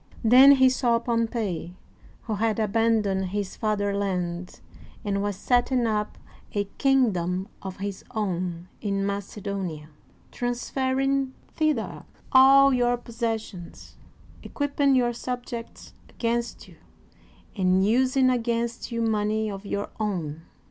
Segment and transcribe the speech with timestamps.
[0.23, 1.75] Then he saw Pompey,
[2.23, 4.59] who had abandoned hi» fatherland
[5.05, 6.17] and was setting up
[6.53, 9.89] a kingdom of his own in Macedonia,
[10.31, 13.95] transferring thither all your possessions,
[14.41, 16.77] equipping your subjects against you,
[17.55, 20.41] and using against you money of your own.